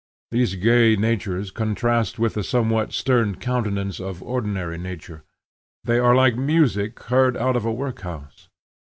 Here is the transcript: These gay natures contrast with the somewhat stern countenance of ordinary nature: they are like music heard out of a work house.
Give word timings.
These 0.31 0.55
gay 0.55 0.95
natures 0.95 1.51
contrast 1.51 2.17
with 2.17 2.33
the 2.33 2.43
somewhat 2.43 2.91
stern 2.91 3.35
countenance 3.35 3.99
of 3.99 4.23
ordinary 4.23 4.79
nature: 4.79 5.21
they 5.83 5.99
are 5.99 6.15
like 6.15 6.35
music 6.35 6.99
heard 7.03 7.37
out 7.37 7.55
of 7.55 7.65
a 7.65 7.71
work 7.71 8.01
house. 8.01 8.49